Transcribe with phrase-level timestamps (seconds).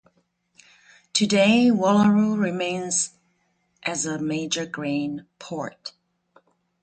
[1.13, 3.11] Today Wallaroo remains
[3.83, 5.93] as a major grain port.